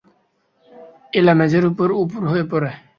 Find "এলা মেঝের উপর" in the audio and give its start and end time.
1.13-1.87